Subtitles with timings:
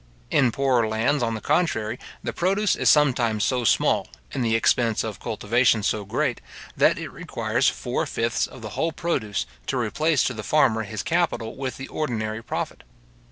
[0.31, 5.03] In poorer lands, on the contrary, the produce is sometimes so small, and the expense
[5.03, 6.41] of cultivation so great,
[6.75, 11.03] that it requires four fifths of the whole produce, to replace to the farmer his
[11.03, 12.81] capital with the ordinary profit.